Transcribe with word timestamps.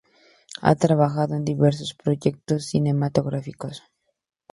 Ha 0.63 0.73
trabajado 0.73 1.35
en 1.35 1.45
diversos 1.45 1.93
proyectos 1.93 2.65
cinematográficos. 2.65 3.83